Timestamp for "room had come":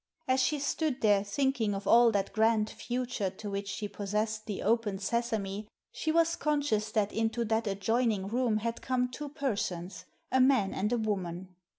8.27-9.09